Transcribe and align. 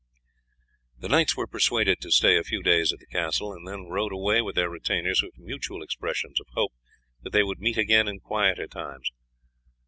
The 0.97 1.09
knights 1.09 1.37
were 1.37 1.45
persuaded 1.45 2.01
to 2.01 2.09
stay 2.09 2.35
a 2.35 2.43
few 2.43 2.63
days 2.63 2.91
at 2.91 2.97
the 2.97 3.05
castle, 3.05 3.53
and 3.53 3.67
then 3.67 3.83
rode 3.85 4.11
away 4.11 4.41
with 4.41 4.55
their 4.55 4.67
retainers 4.67 5.21
with 5.21 5.37
mutual 5.37 5.83
expressions 5.83 6.39
of 6.41 6.47
hope 6.55 6.73
that 7.21 7.33
they 7.33 7.43
would 7.43 7.59
meet 7.59 7.77
again 7.77 8.07
in 8.07 8.19
quieter 8.19 8.65
times. 8.65 9.11